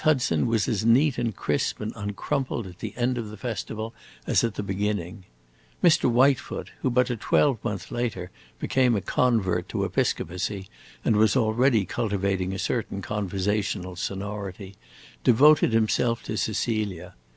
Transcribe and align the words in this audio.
Hudson 0.00 0.48
was 0.48 0.66
as 0.66 0.84
neat 0.84 1.16
and 1.16 1.36
crisp 1.36 1.78
and 1.80 1.92
uncrumpled 1.94 2.66
at 2.66 2.80
the 2.80 2.92
end 2.96 3.16
of 3.18 3.30
the 3.30 3.36
festival 3.36 3.94
as 4.26 4.42
at 4.42 4.56
the 4.56 4.64
beginning. 4.64 5.26
Mr. 5.80 6.10
Whitefoot, 6.10 6.72
who 6.80 6.90
but 6.90 7.08
a 7.08 7.16
twelvemonth 7.16 7.92
later 7.92 8.32
became 8.58 8.96
a 8.96 9.00
convert 9.00 9.68
to 9.68 9.84
episcopacy 9.84 10.68
and 11.04 11.14
was 11.14 11.36
already 11.36 11.84
cultivating 11.84 12.52
a 12.52 12.58
certain 12.58 13.00
conversational 13.00 13.94
sonority, 13.94 14.74
devoted 15.22 15.72
himself 15.72 16.20
to 16.24 16.36
Cecilia. 16.36 17.14